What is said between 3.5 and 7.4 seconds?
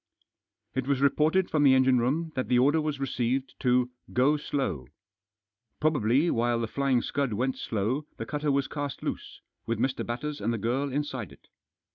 to "Go slow." Probably while The Flying Scud